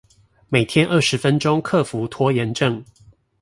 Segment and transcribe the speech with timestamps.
[0.49, 2.83] 每天二十分鐘克服拖延症